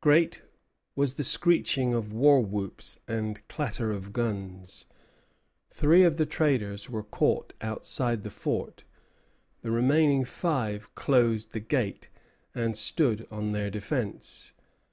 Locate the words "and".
3.08-3.44, 12.54-12.78